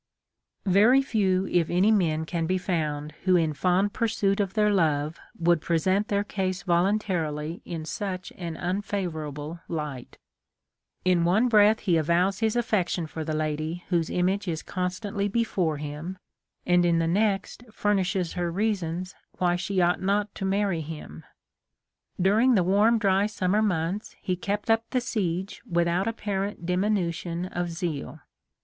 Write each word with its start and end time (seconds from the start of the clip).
Very 0.65 1.03
few 1.03 1.45
if 1.45 1.69
any 1.69 1.91
men 1.91 2.25
can 2.25 2.47
be 2.47 2.57
found 2.57 3.11
who 3.25 3.35
in 3.35 3.53
fond 3.53 3.93
pursuit 3.93 4.39
of 4.39 4.55
their 4.55 4.71
love 4.73 5.19
would 5.37 5.61
present 5.61 6.07
their 6.07 6.23
case 6.23 6.63
voluntarily 6.63 7.61
in 7.65 7.85
such 7.85 8.33
an 8.35 8.57
unfavorable 8.57 9.59
light. 9.67 10.17
In 11.05 11.23
one 11.23 11.45
154 11.49 11.53
THE 11.91 11.97
LIFE 11.99 12.03
OF 12.03 12.07
LINCOLN. 12.07 12.17
breath 12.17 12.17
he 12.17 12.17
avows 12.17 12.39
his 12.39 12.55
affection 12.55 13.05
for 13.05 13.23
the 13.23 13.37
lady 13.37 13.83
whose 13.89 14.09
image 14.09 14.47
is 14.47 14.63
constantly 14.63 15.27
before 15.27 15.77
him, 15.77 16.17
and 16.65 16.83
in 16.83 16.97
the 16.97 17.05
next 17.05 17.63
furnishes 17.71 18.33
her 18.33 18.49
reasons 18.51 19.13
why 19.37 19.55
she 19.55 19.81
ought 19.81 20.01
not 20.01 20.33
to 20.33 20.45
marry 20.45 20.81
him! 20.81 21.23
During 22.19 22.55
the 22.55 22.63
warm, 22.63 22.97
dry 22.97 23.27
summer 23.27 23.61
months 23.61 24.15
he 24.19 24.35
kept 24.35 24.71
up 24.71 24.83
the 24.89 24.99
siege 24.99 25.61
without 25.69 26.07
apparent 26.07 26.65
diminution 26.65 27.45
of 27.45 27.69
zeal. 27.69 28.19